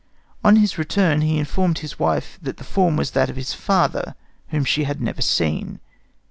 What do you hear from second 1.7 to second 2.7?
his wife that the